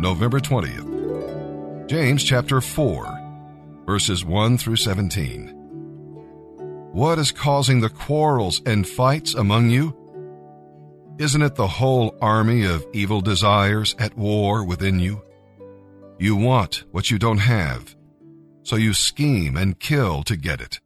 November 0.00 0.40
20th. 0.40 1.86
James 1.86 2.24
chapter 2.24 2.62
4, 2.62 3.82
verses 3.84 4.24
1 4.24 4.56
through 4.56 4.76
17. 4.76 5.48
What 6.92 7.18
is 7.18 7.30
causing 7.32 7.80
the 7.82 7.90
quarrels 7.90 8.62
and 8.64 8.88
fights 8.88 9.34
among 9.34 9.68
you? 9.68 9.94
Isn't 11.18 11.42
it 11.42 11.54
the 11.54 11.66
whole 11.66 12.16
army 12.22 12.64
of 12.64 12.86
evil 12.94 13.20
desires 13.20 13.94
at 13.98 14.16
war 14.16 14.64
within 14.64 15.00
you? 15.00 15.22
You 16.18 16.34
want 16.34 16.84
what 16.92 17.10
you 17.10 17.18
don't 17.18 17.36
have, 17.36 17.94
so 18.62 18.76
you 18.76 18.94
scheme 18.94 19.54
and 19.54 19.78
kill 19.78 20.22
to 20.22 20.36
get 20.36 20.62
it. 20.62 20.80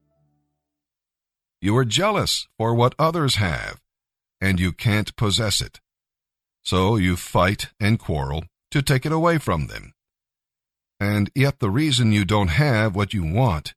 You 1.60 1.76
are 1.76 1.84
jealous 1.84 2.48
for 2.58 2.74
what 2.74 2.96
others 2.98 3.36
have, 3.36 3.80
and 4.40 4.58
you 4.58 4.72
can't 4.72 5.14
possess 5.14 5.60
it. 5.60 5.78
So 6.64 6.96
you 6.96 7.14
fight 7.14 7.68
and 7.78 7.96
quarrel 7.96 8.42
to 8.74 8.82
take 8.82 9.06
it 9.06 9.12
away 9.12 9.38
from 9.38 9.68
them. 9.68 9.92
And 10.98 11.30
yet 11.32 11.60
the 11.60 11.70
reason 11.70 12.10
you 12.10 12.24
don't 12.24 12.48
have 12.48 12.96
what 12.96 13.14
you 13.14 13.22
want 13.22 13.72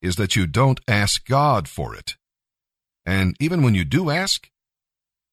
is 0.00 0.14
that 0.14 0.36
you 0.36 0.46
don't 0.46 0.78
ask 0.86 1.26
God 1.26 1.66
for 1.66 1.92
it. 1.92 2.14
And 3.04 3.34
even 3.40 3.64
when 3.64 3.74
you 3.74 3.84
do 3.84 4.10
ask, 4.10 4.48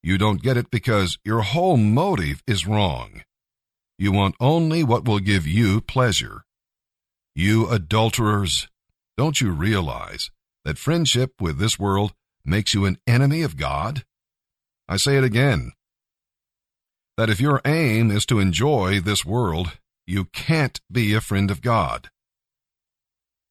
you 0.02 0.18
don't 0.18 0.42
get 0.42 0.58
it 0.58 0.72
because 0.72 1.20
your 1.24 1.42
whole 1.42 1.78
motive 1.78 2.42
is 2.48 2.66
wrong. 2.66 3.22
You 4.00 4.12
want 4.12 4.34
only 4.40 4.84
what 4.84 5.06
will 5.06 5.20
give 5.20 5.46
you 5.46 5.82
pleasure. 5.82 6.44
You 7.36 7.70
adulterers, 7.70 8.68
don't 9.18 9.40
you 9.40 9.52
realize 9.52 10.32
that 10.64 10.80
friendship 10.80 11.34
with 11.40 11.60
this 11.60 11.78
world 11.78 12.16
makes 12.44 12.74
you 12.74 12.86
an 12.86 12.98
enemy 13.06 13.44
of 13.44 13.56
God? 13.56 14.04
I 14.90 14.98
say 14.98 15.16
it 15.16 15.24
again 15.24 15.74
that 17.18 17.30
if 17.30 17.40
your 17.40 17.62
aim 17.66 18.12
is 18.12 18.26
to 18.26 18.40
enjoy 18.40 19.00
this 19.00 19.26
world, 19.26 19.78
you 20.06 20.26
can't 20.26 20.80
be 20.92 21.14
a 21.14 21.22
friend 21.22 21.50
of 21.50 21.62
God. 21.62 22.10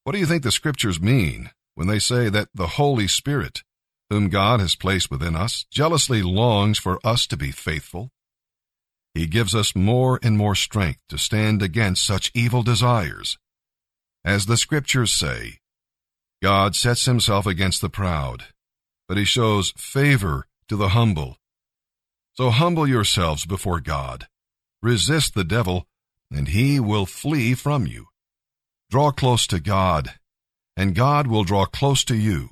What 0.05 0.13
do 0.13 0.19
you 0.19 0.27
think 0.27 0.43
the 0.43 0.53
scriptures 0.53 1.01
mean 1.01 1.51
when 1.75 1.89
they 1.89 1.99
say 1.99 2.29
that 2.29 2.49
the 2.55 2.67
Holy 2.67 3.09
Spirit, 3.09 3.63
whom 4.11 4.29
God 4.29 4.61
has 4.61 4.77
placed 4.77 5.11
within 5.11 5.35
us, 5.35 5.65
jealously 5.71 6.23
longs 6.23 6.79
for 6.79 7.01
us 7.05 7.27
to 7.29 7.37
be 7.37 7.51
faithful? 7.51 8.11
He 9.15 9.27
gives 9.27 9.55
us 9.55 9.75
more 9.75 10.19
and 10.23 10.37
more 10.37 10.55
strength 10.55 11.01
to 11.09 11.19
stand 11.19 11.63
against 11.63 12.05
such 12.05 12.31
evil 12.35 12.63
desires. 12.63 13.39
As 14.25 14.47
the 14.47 14.57
scriptures 14.57 15.13
say, 15.13 15.59
God 16.43 16.77
sets 16.77 17.07
himself 17.07 17.47
against 17.47 17.81
the 17.81 17.89
proud, 17.89 18.45
but 19.09 19.17
he 19.17 19.25
shows 19.25 19.73
favor 19.77 20.47
to 20.69 20.77
the 20.77 20.91
humble. 20.91 21.39
So 22.37 22.51
humble 22.51 22.87
yourselves 22.87 23.47
before 23.47 23.81
God. 23.81 24.27
Resist 24.83 25.35
the 25.35 25.45
devil, 25.45 25.87
and 26.33 26.49
he 26.49 26.81
will 26.81 27.07
flee 27.07 27.55
from 27.55 27.87
you. 27.87 28.07
Draw 28.91 29.13
close 29.13 29.47
to 29.47 29.61
God, 29.61 30.15
and 30.77 30.97
God 30.97 31.29
will 31.29 31.45
draw 31.45 31.65
close 31.65 32.05
to 32.05 32.17
you. 32.17 32.51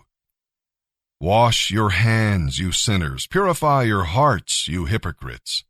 Wash 1.20 1.70
your 1.70 1.90
hands, 1.90 2.58
you 2.58 2.70
sinners. 2.72 3.26
Purify 3.26 3.82
your 3.82 4.04
hearts, 4.04 4.68
you 4.68 4.86
hypocrites. 4.86 5.64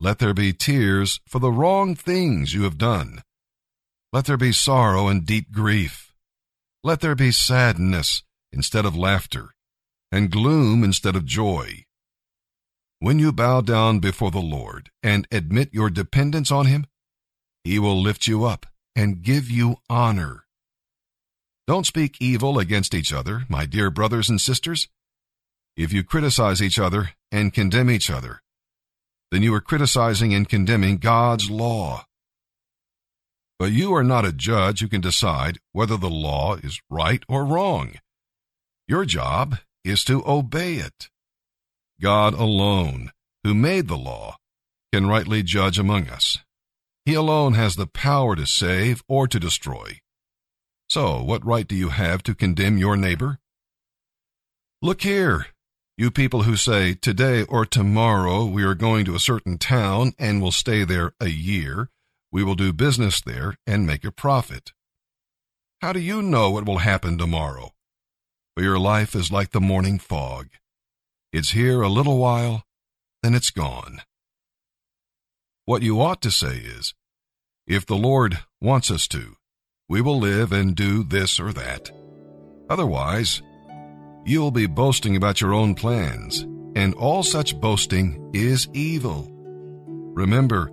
Let 0.00 0.18
there 0.18 0.34
be 0.34 0.52
tears 0.52 1.20
for 1.28 1.38
the 1.38 1.52
wrong 1.52 1.94
things 1.94 2.54
you 2.54 2.62
have 2.62 2.78
done. 2.78 3.22
Let 4.12 4.26
there 4.26 4.36
be 4.36 4.52
sorrow 4.52 5.08
and 5.08 5.26
deep 5.26 5.52
grief. 5.52 6.12
Let 6.84 7.00
there 7.00 7.14
be 7.14 7.32
sadness 7.32 8.22
instead 8.52 8.84
of 8.84 8.96
laughter, 8.96 9.54
and 10.10 10.30
gloom 10.30 10.84
instead 10.84 11.16
of 11.16 11.24
joy. 11.24 11.84
When 13.02 13.18
you 13.18 13.32
bow 13.32 13.62
down 13.62 13.98
before 13.98 14.30
the 14.30 14.38
Lord 14.38 14.88
and 15.02 15.26
admit 15.32 15.74
your 15.74 15.90
dependence 15.90 16.52
on 16.52 16.66
Him, 16.66 16.86
He 17.64 17.80
will 17.80 18.00
lift 18.00 18.28
you 18.28 18.44
up 18.44 18.64
and 18.94 19.22
give 19.22 19.50
you 19.50 19.78
honor. 19.90 20.44
Don't 21.66 21.84
speak 21.84 22.18
evil 22.20 22.60
against 22.60 22.94
each 22.94 23.12
other, 23.12 23.44
my 23.48 23.66
dear 23.66 23.90
brothers 23.90 24.30
and 24.30 24.40
sisters. 24.40 24.86
If 25.76 25.92
you 25.92 26.04
criticize 26.04 26.62
each 26.62 26.78
other 26.78 27.10
and 27.32 27.52
condemn 27.52 27.90
each 27.90 28.08
other, 28.08 28.40
then 29.32 29.42
you 29.42 29.52
are 29.52 29.60
criticizing 29.60 30.32
and 30.32 30.48
condemning 30.48 30.98
God's 30.98 31.50
law. 31.50 32.06
But 33.58 33.72
you 33.72 33.92
are 33.96 34.04
not 34.04 34.24
a 34.24 34.32
judge 34.32 34.78
who 34.78 34.86
can 34.86 35.00
decide 35.00 35.58
whether 35.72 35.96
the 35.96 36.08
law 36.08 36.54
is 36.54 36.80
right 36.88 37.24
or 37.28 37.44
wrong. 37.44 37.94
Your 38.86 39.04
job 39.04 39.56
is 39.82 40.04
to 40.04 40.22
obey 40.24 40.74
it. 40.74 41.08
God 42.02 42.34
alone, 42.34 43.12
who 43.44 43.54
made 43.54 43.86
the 43.86 43.96
law, 43.96 44.36
can 44.92 45.06
rightly 45.06 45.44
judge 45.44 45.78
among 45.78 46.08
us. 46.08 46.38
He 47.06 47.14
alone 47.14 47.54
has 47.54 47.76
the 47.76 47.86
power 47.86 48.34
to 48.34 48.44
save 48.44 49.02
or 49.08 49.28
to 49.28 49.38
destroy. 49.38 50.00
So, 50.88 51.22
what 51.22 51.46
right 51.46 51.66
do 51.66 51.76
you 51.76 51.90
have 51.90 52.22
to 52.24 52.34
condemn 52.34 52.76
your 52.76 52.96
neighbor? 52.96 53.38
Look 54.82 55.02
here, 55.02 55.46
you 55.96 56.10
people 56.10 56.42
who 56.42 56.56
say, 56.56 56.94
today 56.94 57.44
or 57.44 57.64
tomorrow 57.64 58.44
we 58.46 58.64
are 58.64 58.74
going 58.74 59.04
to 59.04 59.14
a 59.14 59.20
certain 59.20 59.56
town 59.56 60.12
and 60.18 60.42
will 60.42 60.52
stay 60.52 60.82
there 60.82 61.14
a 61.20 61.28
year, 61.28 61.88
we 62.32 62.42
will 62.42 62.56
do 62.56 62.72
business 62.72 63.20
there 63.20 63.56
and 63.64 63.86
make 63.86 64.04
a 64.04 64.10
profit. 64.10 64.72
How 65.80 65.92
do 65.92 66.00
you 66.00 66.20
know 66.20 66.50
what 66.50 66.66
will 66.66 66.78
happen 66.78 67.16
tomorrow? 67.16 67.70
For 68.56 68.62
your 68.64 68.78
life 68.78 69.14
is 69.14 69.30
like 69.30 69.52
the 69.52 69.60
morning 69.60 69.98
fog. 69.98 70.48
It's 71.32 71.52
here 71.52 71.80
a 71.80 71.88
little 71.88 72.18
while, 72.18 72.62
then 73.22 73.34
it's 73.34 73.50
gone. 73.50 74.02
What 75.64 75.80
you 75.80 75.98
ought 76.02 76.20
to 76.22 76.30
say 76.30 76.56
is, 76.56 76.92
if 77.66 77.86
the 77.86 77.96
Lord 77.96 78.40
wants 78.60 78.90
us 78.90 79.08
to, 79.08 79.36
we 79.88 80.02
will 80.02 80.18
live 80.18 80.52
and 80.52 80.76
do 80.76 81.02
this 81.02 81.40
or 81.40 81.54
that. 81.54 81.90
Otherwise, 82.68 83.40
you'll 84.26 84.50
be 84.50 84.66
boasting 84.66 85.16
about 85.16 85.40
your 85.40 85.54
own 85.54 85.74
plans, 85.74 86.42
and 86.76 86.92
all 86.96 87.22
such 87.22 87.58
boasting 87.58 88.30
is 88.34 88.68
evil. 88.74 89.26
Remember, 90.14 90.70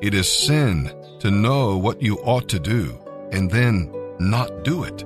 it 0.00 0.14
is 0.14 0.32
sin 0.32 0.90
to 1.18 1.30
know 1.30 1.76
what 1.76 2.00
you 2.00 2.16
ought 2.20 2.48
to 2.48 2.58
do 2.58 2.98
and 3.32 3.50
then 3.50 3.92
not 4.18 4.64
do 4.64 4.84
it. 4.84 5.04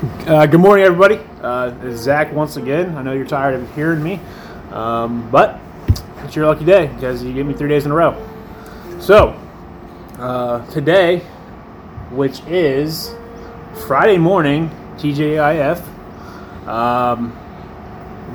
Uh, 0.00 0.46
good 0.46 0.60
morning, 0.60 0.82
everybody. 0.82 1.20
Uh, 1.42 1.68
this 1.82 2.00
Zach 2.00 2.32
once 2.32 2.56
again. 2.56 2.96
I 2.96 3.02
know 3.02 3.12
you're 3.12 3.26
tired 3.26 3.54
of 3.54 3.74
hearing 3.74 4.02
me, 4.02 4.18
um, 4.70 5.30
but 5.30 5.60
it's 6.24 6.34
your 6.34 6.46
lucky 6.46 6.64
day 6.64 6.86
because 6.86 7.22
you 7.22 7.34
gave 7.34 7.44
me 7.44 7.52
three 7.52 7.68
days 7.68 7.84
in 7.84 7.92
a 7.92 7.94
row. 7.94 8.16
So, 8.98 9.38
uh, 10.18 10.64
today, 10.70 11.18
which 12.12 12.40
is 12.46 13.14
Friday 13.86 14.16
morning, 14.16 14.70
TGIF, 14.96 15.86
um, 16.66 17.36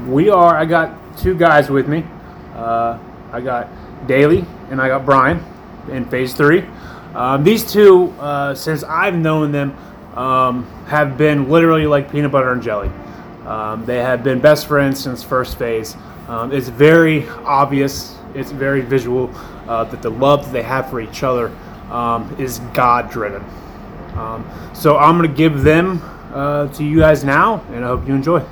we 0.07 0.29
are, 0.29 0.55
I 0.55 0.65
got 0.65 1.17
two 1.17 1.33
guys 1.33 1.71
with 1.71 1.87
me. 1.87 2.05
Uh, 2.53 2.99
I 3.31 3.41
got 3.41 3.69
Daly 4.07 4.45
and 4.69 4.79
I 4.79 4.87
got 4.87 5.03
Brian 5.03 5.43
in 5.91 6.05
phase 6.05 6.35
three. 6.35 6.63
Um, 7.15 7.43
these 7.43 7.65
two, 7.65 8.11
uh, 8.19 8.53
since 8.53 8.83
I've 8.83 9.15
known 9.15 9.51
them, 9.51 9.75
um, 10.15 10.65
have 10.87 11.17
been 11.17 11.49
literally 11.49 11.87
like 11.87 12.11
peanut 12.11 12.31
butter 12.31 12.51
and 12.51 12.61
jelly. 12.61 12.89
Um, 13.45 13.85
they 13.85 13.97
have 13.97 14.23
been 14.23 14.39
best 14.39 14.67
friends 14.67 14.99
since 14.99 15.23
first 15.23 15.57
phase. 15.57 15.95
Um, 16.27 16.51
it's 16.51 16.69
very 16.69 17.27
obvious, 17.45 18.15
it's 18.33 18.51
very 18.51 18.81
visual 18.81 19.29
uh, 19.67 19.83
that 19.85 20.01
the 20.01 20.09
love 20.09 20.45
that 20.45 20.53
they 20.53 20.63
have 20.63 20.89
for 20.89 20.99
each 20.99 21.23
other 21.23 21.55
um, 21.91 22.35
is 22.39 22.59
God 22.73 23.11
driven. 23.11 23.43
Um, 24.15 24.49
so 24.73 24.97
I'm 24.97 25.17
going 25.17 25.29
to 25.29 25.37
give 25.37 25.63
them 25.63 26.01
uh, 26.33 26.67
to 26.69 26.83
you 26.83 26.99
guys 26.99 27.23
now, 27.23 27.63
and 27.71 27.83
I 27.83 27.89
hope 27.89 28.07
you 28.07 28.15
enjoy. 28.15 28.43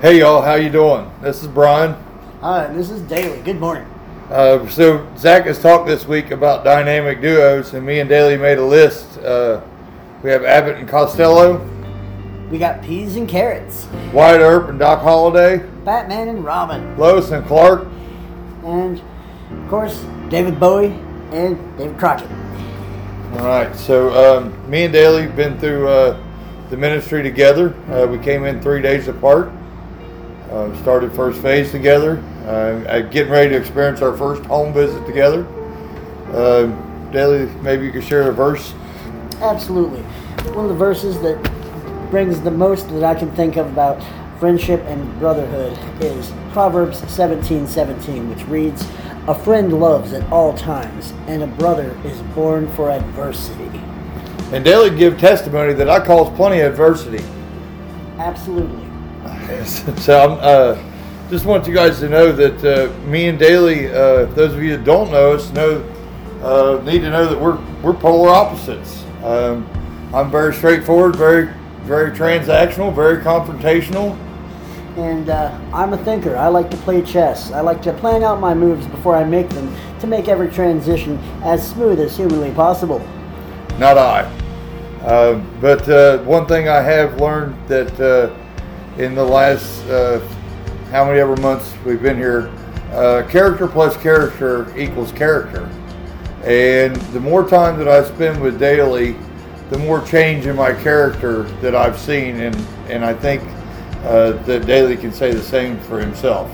Hey 0.00 0.18
y'all, 0.18 0.42
how 0.42 0.54
you 0.54 0.70
doing? 0.70 1.10
This 1.22 1.42
is 1.42 1.48
Brian. 1.48 1.94
Hi, 2.40 2.66
this 2.72 2.90
is 2.90 3.00
Daly. 3.02 3.40
Good 3.42 3.60
morning. 3.60 3.86
Uh, 4.28 4.68
so 4.68 5.06
Zach 5.16 5.44
has 5.44 5.60
talked 5.60 5.86
this 5.86 6.06
week 6.06 6.32
about 6.32 6.64
dynamic 6.64 7.20
duos, 7.20 7.72
and 7.74 7.86
me 7.86 8.00
and 8.00 8.08
Daly 8.08 8.36
made 8.36 8.58
a 8.58 8.64
list. 8.64 9.18
We 10.26 10.32
have 10.32 10.44
Abbott 10.44 10.78
and 10.78 10.88
Costello, 10.88 11.64
We 12.50 12.58
got 12.58 12.82
peas 12.82 13.14
and 13.14 13.28
carrots, 13.28 13.86
Wyatt 14.12 14.40
Earp 14.40 14.68
and 14.68 14.76
Doc 14.76 15.00
Holliday, 15.02 15.58
Batman 15.84 16.26
and 16.26 16.44
Robin, 16.44 16.98
Lois 16.98 17.30
and 17.30 17.46
Clark, 17.46 17.86
and 18.64 19.00
of 19.52 19.70
course 19.70 20.04
David 20.28 20.58
Bowie 20.58 20.98
and 21.30 21.56
David 21.78 21.96
Crockett. 21.96 22.28
All 23.34 23.46
right, 23.46 23.72
so 23.76 24.38
um, 24.40 24.68
me 24.68 24.86
and 24.86 24.92
Daly 24.92 25.28
been 25.28 25.60
through 25.60 25.86
uh, 25.86 26.20
the 26.70 26.76
ministry 26.76 27.22
together. 27.22 27.72
Uh, 27.88 28.08
we 28.08 28.18
came 28.18 28.46
in 28.46 28.60
three 28.60 28.82
days 28.82 29.06
apart. 29.06 29.52
Uh, 30.50 30.76
started 30.82 31.12
first 31.12 31.40
phase 31.40 31.70
together. 31.70 32.18
Uh, 32.44 33.00
getting 33.02 33.30
ready 33.30 33.50
to 33.50 33.56
experience 33.56 34.02
our 34.02 34.16
first 34.16 34.42
home 34.46 34.72
visit 34.74 35.06
together. 35.06 35.46
Uh, 36.32 36.66
Daly, 37.12 37.46
maybe 37.62 37.86
you 37.86 37.92
could 37.92 38.02
share 38.02 38.28
a 38.28 38.32
verse. 38.32 38.74
Absolutely. 39.40 40.02
one 40.52 40.64
of 40.64 40.68
the 40.70 40.76
verses 40.76 41.20
that 41.20 41.40
brings 42.10 42.40
the 42.40 42.50
most 42.50 42.88
that 42.88 43.04
I 43.04 43.14
can 43.14 43.30
think 43.32 43.56
of 43.56 43.66
about 43.66 44.02
friendship 44.38 44.80
and 44.82 45.18
brotherhood 45.18 45.76
is 46.02 46.32
Proverbs 46.52 46.98
17 47.10 47.66
17, 47.66 48.28
which 48.30 48.46
reads, 48.46 48.86
A 49.28 49.34
friend 49.34 49.78
loves 49.80 50.12
at 50.12 50.30
all 50.30 50.56
times, 50.56 51.12
and 51.26 51.42
a 51.42 51.46
brother 51.46 51.98
is 52.04 52.20
born 52.34 52.68
for 52.74 52.90
adversity. 52.90 53.80
And 54.52 54.64
Daly 54.64 54.96
give 54.96 55.18
testimony 55.18 55.72
that 55.74 55.88
I 55.88 56.04
caused 56.04 56.34
plenty 56.36 56.60
of 56.60 56.72
adversity. 56.72 57.24
Absolutely. 58.18 58.84
so 59.96 60.18
I'm 60.18 60.38
uh, 60.40 60.82
just 61.30 61.44
want 61.44 61.66
you 61.66 61.74
guys 61.74 61.98
to 62.00 62.08
know 62.08 62.32
that 62.32 62.64
uh, 62.64 63.06
me 63.06 63.28
and 63.28 63.38
Daly, 63.38 63.88
uh, 63.88 64.26
those 64.26 64.54
of 64.54 64.62
you 64.62 64.76
that 64.76 64.84
don't 64.84 65.10
know 65.10 65.32
us, 65.32 65.50
know 65.52 65.84
uh, 66.42 66.80
need 66.84 67.00
to 67.00 67.10
know 67.10 67.26
that 67.26 67.38
we're 67.38 67.58
we're 67.82 67.94
polar 67.94 68.30
opposites. 68.30 69.05
Um, 69.26 69.68
I'm 70.14 70.30
very 70.30 70.54
straightforward, 70.54 71.16
very 71.16 71.52
very 71.86 72.10
transactional, 72.10 72.92
very 72.94 73.22
confrontational. 73.22 74.18
And 74.96 75.28
uh, 75.28 75.56
I'm 75.72 75.92
a 75.92 75.98
thinker. 75.98 76.36
I 76.36 76.48
like 76.48 76.70
to 76.70 76.76
play 76.78 77.02
chess. 77.02 77.52
I 77.52 77.60
like 77.60 77.80
to 77.82 77.92
plan 77.92 78.24
out 78.24 78.40
my 78.40 78.54
moves 78.54 78.86
before 78.86 79.14
I 79.14 79.24
make 79.24 79.48
them 79.50 79.74
to 80.00 80.06
make 80.06 80.26
every 80.26 80.50
transition 80.50 81.18
as 81.42 81.66
smooth 81.66 82.00
as 82.00 82.16
humanly 82.16 82.50
possible. 82.52 82.98
Not 83.78 83.98
I. 83.98 84.22
Uh, 85.02 85.34
but 85.60 85.88
uh, 85.88 86.18
one 86.24 86.46
thing 86.46 86.68
I 86.68 86.80
have 86.80 87.20
learned 87.20 87.56
that 87.68 88.00
uh, 88.00 88.34
in 89.00 89.14
the 89.14 89.24
last 89.24 89.84
uh, 89.86 90.20
how 90.90 91.04
many 91.04 91.20
ever 91.20 91.36
months 91.36 91.72
we've 91.84 92.02
been 92.02 92.16
here, 92.16 92.48
uh, 92.92 93.26
character 93.28 93.68
plus 93.68 93.96
character 93.96 94.76
equals 94.78 95.12
character. 95.12 95.68
And 96.46 96.94
the 97.12 97.18
more 97.18 97.48
time 97.48 97.76
that 97.78 97.88
I 97.88 98.04
spend 98.04 98.40
with 98.40 98.60
Daly, 98.60 99.16
the 99.70 99.78
more 99.78 100.00
change 100.02 100.46
in 100.46 100.54
my 100.54 100.72
character 100.72 101.42
that 101.60 101.74
I've 101.74 101.98
seen, 101.98 102.38
and 102.40 102.54
and 102.88 103.04
I 103.04 103.14
think 103.14 103.42
uh, 104.04 104.32
that 104.44 104.64
Daly 104.64 104.96
can 104.96 105.12
say 105.12 105.32
the 105.32 105.42
same 105.42 105.80
for 105.80 105.98
himself. 105.98 106.48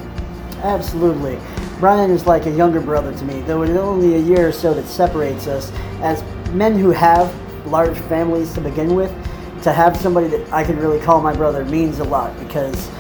Absolutely. 0.63 1.39
Brian 1.79 2.11
is 2.11 2.27
like 2.27 2.47
a 2.47 2.51
younger 2.51 2.81
brother 2.81 3.13
to 3.13 3.25
me, 3.25 3.43
though 3.43 3.63
it 3.63 3.69
is 3.69 3.77
only 3.77 4.15
a 4.15 4.19
year 4.19 4.49
or 4.49 4.53
so 4.53 4.73
that 4.73 4.87
separates 4.87 5.47
us. 5.47 5.71
As 6.01 6.23
men 6.53 6.79
who 6.79 6.91
have 6.91 7.31
large 7.67 7.99
families 7.99 8.55
to 8.55 8.63
begin 8.63 8.95
with, 8.95 9.13
to 9.63 9.73
have 9.73 9.97
somebody 9.97 10.29
that 10.29 10.51
I 10.53 10.65
can 10.65 10.79
really 10.79 11.01
call 11.01 11.21
my 11.21 11.35
brother 11.35 11.65
means 11.67 11.99
a 11.99 12.05
lot 12.05 12.39
because 12.39 12.91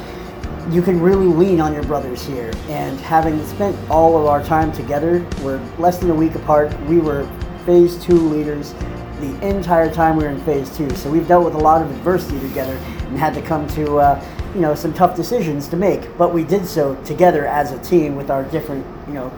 you 0.70 0.82
can 0.82 1.00
really 1.00 1.26
lean 1.26 1.60
on 1.60 1.72
your 1.72 1.82
brothers 1.84 2.24
here. 2.24 2.52
And 2.68 2.98
having 3.00 3.44
spent 3.46 3.76
all 3.90 4.18
of 4.18 4.26
our 4.26 4.42
time 4.42 4.72
together, 4.72 5.26
we're 5.42 5.60
less 5.78 5.98
than 5.98 6.10
a 6.10 6.14
week 6.14 6.34
apart. 6.34 6.78
We 6.82 6.98
were 6.98 7.28
phase 7.64 7.96
two 8.02 8.18
leaders 8.18 8.74
the 9.20 9.48
entire 9.48 9.92
time 9.92 10.16
we 10.16 10.24
were 10.24 10.30
in 10.30 10.40
phase 10.40 10.76
two. 10.76 10.90
So 10.96 11.10
we've 11.10 11.26
dealt 11.26 11.44
with 11.44 11.54
a 11.54 11.58
lot 11.58 11.80
of 11.82 11.90
adversity 11.90 12.40
together 12.40 12.74
and 13.06 13.18
had 13.18 13.34
to 13.34 13.42
come 13.42 13.66
to 13.68 13.98
uh, 13.98 14.24
you 14.54 14.60
know 14.60 14.74
some 14.74 14.92
tough 14.92 15.16
decisions 15.16 15.68
to 15.68 15.76
make. 15.76 16.16
But 16.18 16.34
we 16.34 16.44
did 16.44 16.66
so 16.66 16.96
together 17.04 17.46
as 17.46 17.72
a 17.72 17.78
team 17.78 18.16
with 18.16 18.30
our 18.30 18.44
different 18.44 18.84
you 19.06 19.14
know 19.14 19.32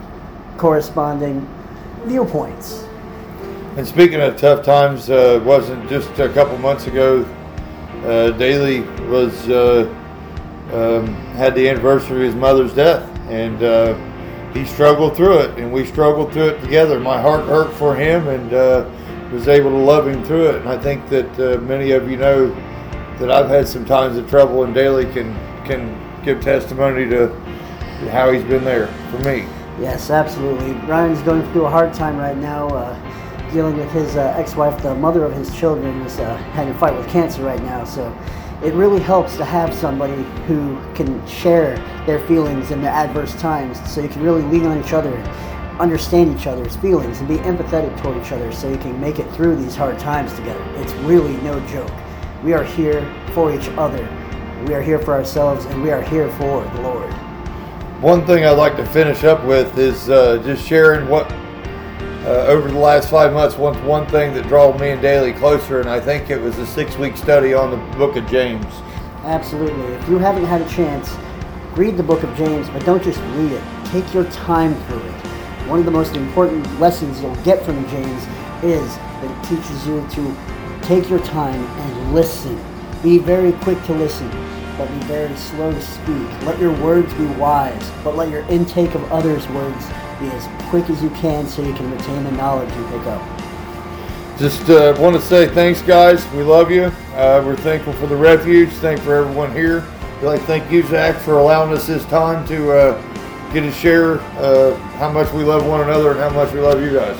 corresponding 0.57 1.47
viewpoints. 2.05 2.83
And 3.77 3.85
speaking 3.85 4.21
of 4.21 4.37
tough 4.37 4.63
times, 4.65 5.09
uh, 5.09 5.41
wasn't 5.43 5.87
just 5.89 6.09
a 6.19 6.29
couple 6.29 6.57
months 6.57 6.87
ago. 6.87 7.23
Uh, 8.03 8.31
Daly 8.31 8.81
was 9.07 9.49
uh, 9.49 9.93
um, 10.73 11.07
had 11.35 11.55
the 11.55 11.69
anniversary 11.69 12.17
of 12.17 12.33
his 12.33 12.35
mother's 12.35 12.73
death, 12.73 13.09
and 13.29 13.61
uh, 13.63 14.51
he 14.53 14.65
struggled 14.65 15.15
through 15.15 15.39
it, 15.39 15.59
and 15.59 15.71
we 15.71 15.85
struggled 15.85 16.31
through 16.31 16.49
it 16.49 16.61
together. 16.61 16.99
My 16.99 17.21
heart 17.21 17.45
hurt 17.45 17.73
for 17.73 17.95
him, 17.95 18.27
and 18.27 18.53
uh, 18.53 18.89
was 19.31 19.47
able 19.47 19.69
to 19.71 19.77
love 19.77 20.07
him 20.07 20.23
through 20.23 20.49
it. 20.49 20.55
And 20.55 20.69
I 20.69 20.77
think 20.77 21.07
that 21.09 21.39
uh, 21.39 21.61
many 21.61 21.91
of 21.91 22.09
you 22.09 22.17
know 22.17 22.49
that 23.19 23.31
I've 23.31 23.49
had 23.49 23.67
some 23.67 23.85
times 23.85 24.17
of 24.17 24.29
trouble, 24.29 24.63
and 24.63 24.73
Daly 24.73 25.05
can 25.11 25.33
can 25.65 25.99
give 26.23 26.41
testimony 26.41 27.07
to 27.09 27.27
how 28.11 28.31
he's 28.31 28.43
been 28.43 28.63
there 28.63 28.87
for 29.09 29.19
me. 29.19 29.47
Yes, 29.79 30.09
absolutely. 30.09 30.73
Brian's 30.85 31.21
going 31.21 31.43
through 31.51 31.65
a 31.65 31.69
hard 31.69 31.93
time 31.93 32.17
right 32.17 32.37
now, 32.37 32.67
uh, 32.69 33.51
dealing 33.51 33.77
with 33.77 33.91
his 33.91 34.15
uh, 34.15 34.33
ex-wife, 34.37 34.81
the 34.81 34.95
mother 34.95 35.25
of 35.25 35.33
his 35.33 35.53
children, 35.55 36.01
is 36.01 36.19
uh, 36.19 36.37
having 36.53 36.73
a 36.73 36.79
fight 36.79 36.95
with 36.95 37.07
cancer 37.09 37.43
right 37.43 37.61
now. 37.63 37.83
So 37.83 38.15
it 38.63 38.73
really 38.73 39.01
helps 39.01 39.37
to 39.37 39.45
have 39.45 39.73
somebody 39.73 40.23
who 40.47 40.79
can 40.93 41.25
share 41.27 41.77
their 42.05 42.19
feelings 42.27 42.71
in 42.71 42.81
the 42.81 42.89
adverse 42.89 43.35
times, 43.35 43.77
so 43.89 44.01
you 44.01 44.09
can 44.09 44.23
really 44.23 44.41
lean 44.43 44.65
on 44.65 44.81
each 44.83 44.93
other, 44.93 45.15
understand 45.79 46.37
each 46.37 46.47
other's 46.47 46.75
feelings, 46.77 47.19
and 47.19 47.27
be 47.27 47.37
empathetic 47.37 47.95
toward 48.01 48.17
each 48.23 48.31
other, 48.31 48.51
so 48.51 48.69
you 48.69 48.77
can 48.77 48.99
make 48.99 49.19
it 49.19 49.29
through 49.33 49.55
these 49.55 49.75
hard 49.75 49.99
times 49.99 50.33
together. 50.33 50.63
It's 50.77 50.93
really 51.03 51.35
no 51.37 51.59
joke. 51.67 51.91
We 52.43 52.53
are 52.53 52.63
here 52.63 53.01
for 53.33 53.53
each 53.53 53.67
other. 53.69 54.07
We 54.67 54.73
are 54.73 54.81
here 54.81 54.99
for 54.99 55.13
ourselves, 55.13 55.65
and 55.65 55.83
we 55.83 55.91
are 55.91 56.01
here 56.01 56.31
for 56.33 56.63
the 56.63 56.81
Lord. 56.81 57.11
One 58.01 58.25
thing 58.25 58.45
I'd 58.45 58.51
like 58.51 58.75
to 58.77 58.85
finish 58.85 59.23
up 59.23 59.43
with 59.45 59.77
is 59.77 60.09
uh, 60.09 60.41
just 60.43 60.65
sharing 60.65 61.09
what 61.09 61.29
uh, 62.25 62.47
over 62.47 62.69
the 62.69 62.77
last 62.77 63.09
five 63.09 63.33
months, 63.33 63.55
one 63.55 63.75
one 63.85 64.07
thing 64.07 64.33
that 64.33 64.47
drew 64.47 64.73
me 64.79 64.89
and 64.89 65.01
Daly 65.01 65.31
closer, 65.33 65.79
and 65.79 65.89
I 65.89 65.99
think 65.99 66.29
it 66.29 66.41
was 66.41 66.57
a 66.57 66.65
six-week 66.65 67.15
study 67.17 67.53
on 67.53 67.69
the 67.69 67.97
Book 67.97 68.15
of 68.15 68.25
James. 68.27 68.65
Absolutely. 69.23 69.93
If 69.93 70.09
you 70.09 70.17
haven't 70.17 70.45
had 70.45 70.61
a 70.61 70.69
chance, 70.69 71.15
read 71.77 71.97
the 71.97 72.03
book 72.03 72.23
of 72.23 72.35
James, 72.35 72.69
but 72.69 72.83
don't 72.85 73.03
just 73.03 73.19
read 73.35 73.51
it. 73.51 73.63
Take 73.85 74.13
your 74.13 74.25
time 74.31 74.75
through 74.85 75.03
it. 75.03 75.13
One 75.67 75.79
of 75.79 75.85
the 75.85 75.91
most 75.91 76.15
important 76.15 76.79
lessons 76.79 77.21
you'll 77.21 77.35
get 77.43 77.63
from 77.63 77.87
James 77.89 78.23
is 78.63 78.95
that 78.95 79.45
it 79.45 79.49
teaches 79.49 79.87
you 79.87 80.07
to 80.11 80.35
take 80.81 81.09
your 81.09 81.19
time 81.19 81.61
and 81.63 82.13
listen. 82.13 82.59
Be 83.03 83.17
very 83.17 83.51
quick 83.51 83.83
to 83.85 83.93
listen, 83.93 84.29
but 84.77 84.87
be 84.87 85.05
very 85.05 85.35
slow 85.35 85.71
to 85.71 85.81
speak. 85.81 86.41
Let 86.43 86.59
your 86.59 86.71
words 86.83 87.13
be 87.15 87.25
wise, 87.25 87.91
but 88.03 88.15
let 88.15 88.29
your 88.29 88.41
intake 88.43 88.95
of 88.95 89.11
others' 89.11 89.47
words 89.49 89.85
be 90.19 90.27
as 90.27 90.47
quick 90.69 90.89
as 90.89 91.01
you 91.01 91.09
can 91.11 91.47
so 91.47 91.61
you 91.61 91.73
can 91.73 91.89
retain 91.91 92.23
the 92.23 92.31
knowledge 92.31 92.69
you 92.75 92.83
pick 92.87 93.07
up. 93.07 93.21
Just 94.37 94.69
uh, 94.69 94.93
want 94.99 95.15
to 95.15 95.21
say 95.21 95.47
thanks, 95.47 95.81
guys. 95.81 96.29
We 96.31 96.43
love 96.43 96.69
you. 96.69 96.91
Uh, 97.13 97.41
we're 97.45 97.55
thankful 97.55 97.93
for 97.93 98.07
the 98.07 98.15
refuge. 98.15 98.69
Thank 98.69 98.99
for 99.01 99.15
everyone 99.15 99.53
here. 99.53 99.85
We'd 100.21 100.27
like 100.27 100.41
to 100.41 100.45
thank 100.45 100.69
you, 100.71 100.83
Zach, 100.83 101.15
for 101.21 101.39
allowing 101.39 101.71
us 101.71 101.87
this 101.87 102.03
time 102.05 102.45
to 102.47 102.71
uh, 102.71 103.53
get 103.53 103.61
to 103.61 103.71
share 103.71 104.19
uh, 104.39 104.75
how 104.97 105.09
much 105.09 105.31
we 105.31 105.43
love 105.43 105.65
one 105.65 105.81
another 105.81 106.11
and 106.11 106.19
how 106.19 106.29
much 106.29 106.51
we 106.53 106.59
love 106.59 106.81
you 106.81 106.93
guys. 106.93 107.17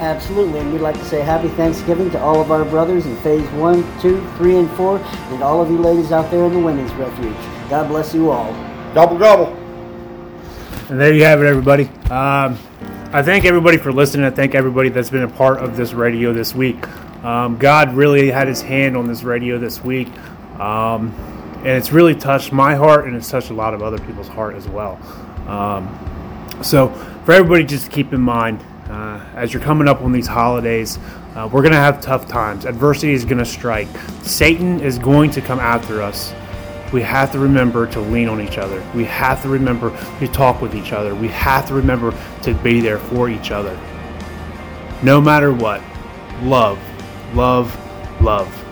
Absolutely, 0.00 0.60
and 0.60 0.72
we'd 0.72 0.80
like 0.82 0.96
to 0.96 1.04
say 1.04 1.22
happy 1.22 1.48
Thanksgiving 1.48 2.10
to 2.10 2.20
all 2.20 2.40
of 2.40 2.50
our 2.50 2.64
brothers 2.64 3.06
in 3.06 3.16
phase 3.18 3.48
one, 3.52 3.82
two, 4.00 4.26
three, 4.36 4.56
and 4.56 4.70
four, 4.72 4.98
and 4.98 5.42
all 5.42 5.62
of 5.62 5.70
you 5.70 5.78
ladies 5.78 6.12
out 6.12 6.30
there 6.30 6.44
in 6.44 6.52
the 6.52 6.60
women's 6.60 6.92
refuge. 6.94 7.36
God 7.68 7.88
bless 7.88 8.14
you 8.14 8.30
all. 8.30 8.52
Gobble 8.94 9.18
gobble. 9.18 9.65
And 10.88 11.00
there 11.00 11.12
you 11.12 11.24
have 11.24 11.42
it, 11.42 11.46
everybody. 11.46 11.86
Um, 12.12 12.56
I 13.12 13.20
thank 13.20 13.44
everybody 13.44 13.76
for 13.76 13.90
listening. 13.90 14.24
I 14.24 14.30
thank 14.30 14.54
everybody 14.54 14.88
that's 14.88 15.10
been 15.10 15.24
a 15.24 15.28
part 15.28 15.58
of 15.58 15.76
this 15.76 15.92
radio 15.92 16.32
this 16.32 16.54
week. 16.54 16.76
Um, 17.24 17.58
God 17.58 17.92
really 17.94 18.30
had 18.30 18.46
his 18.46 18.62
hand 18.62 18.96
on 18.96 19.08
this 19.08 19.24
radio 19.24 19.58
this 19.58 19.82
week. 19.82 20.06
Um, 20.60 21.12
and 21.58 21.70
it's 21.70 21.90
really 21.90 22.14
touched 22.14 22.52
my 22.52 22.76
heart 22.76 23.06
and 23.06 23.16
it's 23.16 23.28
touched 23.28 23.50
a 23.50 23.52
lot 23.52 23.74
of 23.74 23.82
other 23.82 23.98
people's 23.98 24.28
heart 24.28 24.54
as 24.54 24.68
well. 24.68 24.94
Um, 25.48 25.88
so, 26.62 26.90
for 27.24 27.32
everybody, 27.32 27.64
just 27.64 27.90
keep 27.90 28.12
in 28.12 28.20
mind 28.20 28.64
uh, 28.88 29.20
as 29.34 29.52
you're 29.52 29.62
coming 29.64 29.88
up 29.88 30.02
on 30.02 30.12
these 30.12 30.28
holidays, 30.28 31.00
uh, 31.34 31.50
we're 31.52 31.62
going 31.62 31.72
to 31.72 31.78
have 31.78 32.00
tough 32.00 32.28
times. 32.28 32.64
Adversity 32.64 33.12
is 33.12 33.24
going 33.24 33.38
to 33.38 33.44
strike. 33.44 33.88
Satan 34.22 34.78
is 34.78 35.00
going 35.00 35.32
to 35.32 35.40
come 35.40 35.58
after 35.58 36.00
us 36.00 36.32
we 36.92 37.02
have 37.02 37.32
to 37.32 37.38
remember 37.38 37.86
to 37.88 38.00
lean 38.00 38.28
on 38.28 38.40
each 38.40 38.58
other. 38.58 38.84
We 38.94 39.04
have 39.06 39.42
to 39.42 39.48
remember 39.48 39.90
to 40.20 40.28
talk 40.28 40.60
with 40.60 40.74
each 40.74 40.92
other. 40.92 41.14
We 41.14 41.28
have 41.28 41.66
to 41.68 41.74
remember 41.74 42.14
to 42.42 42.54
be 42.54 42.80
there 42.80 42.98
for 42.98 43.28
each 43.28 43.50
other. 43.50 43.78
No 45.02 45.20
matter 45.20 45.52
what, 45.52 45.82
love, 46.42 46.78
love, 47.34 47.76
love. 48.22 48.65